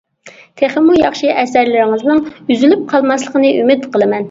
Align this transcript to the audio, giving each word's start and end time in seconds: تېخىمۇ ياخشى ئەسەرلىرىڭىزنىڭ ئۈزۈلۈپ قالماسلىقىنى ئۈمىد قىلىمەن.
تېخىمۇ 0.61 0.95
ياخشى 0.99 1.29
ئەسەرلىرىڭىزنىڭ 1.41 2.23
ئۈزۈلۈپ 2.55 2.83
قالماسلىقىنى 2.95 3.55
ئۈمىد 3.61 3.89
قىلىمەن. 3.95 4.19